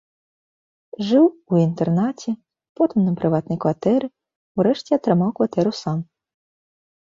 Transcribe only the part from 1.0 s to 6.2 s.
Жыў у інтэрнаце, потым на прыватнай кватэры, урэшце атрымаў кватэру сам.